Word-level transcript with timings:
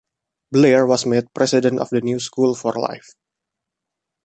Blair 0.51 0.87
was 0.87 1.05
made 1.05 1.31
president 1.35 1.79
of 1.79 1.89
the 1.91 2.01
new 2.01 2.19
school 2.19 2.55
for 2.55 2.73
life. 2.73 3.11